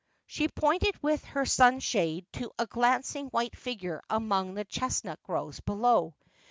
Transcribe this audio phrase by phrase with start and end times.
[0.25, 6.15] She pointed with her sunshade to a glancing white figure among the chestnut groves below.